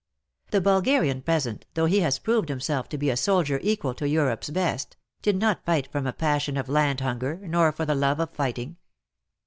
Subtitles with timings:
[0.49, 4.49] The Bulgarian peasant, though he has proved himself to be a soldier equal to Europe's
[4.49, 8.31] best, did not fight from a passion of land hunger nor for the love of
[8.31, 8.77] fighting.